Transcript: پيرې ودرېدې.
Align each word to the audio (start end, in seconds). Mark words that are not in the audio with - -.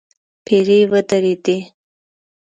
پيرې 0.45 0.79
ودرېدې. 0.91 1.57